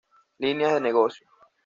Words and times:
Líneas 0.43 0.73
de 0.73 0.81
negocio. 0.81 1.27